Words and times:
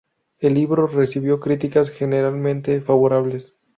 El 0.39 0.55
libro 0.55 0.87
recibió 0.87 1.39
críticas 1.39 1.91
generalmente 1.91 2.81
favorables. 2.81 3.53